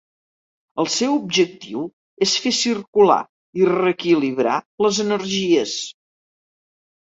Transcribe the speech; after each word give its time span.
El 0.83 0.87
seu 0.93 1.11
objectiu 1.17 1.83
és 2.27 2.33
fer 2.47 2.55
circular 2.61 3.19
i 3.63 3.69
reequilibrar 3.75 4.59
les 4.89 5.05
energies. 5.09 5.81